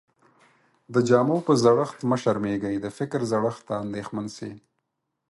[0.93, 4.51] د جامو په زړښت مه شرمېږٸ، د فکر زړښت ته انديښمن سې.